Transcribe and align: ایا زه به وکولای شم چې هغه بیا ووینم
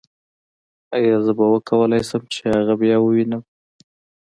ایا 0.95 1.15
زه 1.25 1.31
به 1.37 1.45
وکولای 1.53 2.01
شم 2.09 2.23
چې 2.33 2.41
هغه 2.55 2.73
بیا 2.81 2.97
ووینم 3.01 3.43